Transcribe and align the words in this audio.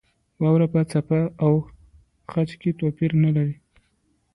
واوره 0.41 0.67
په 0.73 0.81
څپه 0.91 1.21
او 1.43 1.53
خج 2.31 2.49
کې 2.61 2.71
توپیر 2.79 3.11
نه 3.23 3.29
لري. 3.35 3.55